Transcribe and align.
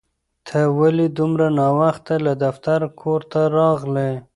ته 0.47 0.59
ولې 0.79 1.05
دومره 1.17 1.47
ناوخته 1.59 2.13
له 2.25 2.33
دفتره 2.43 2.87
کور 3.01 3.21
ته 3.31 3.41
راغلې؟ 3.57 4.11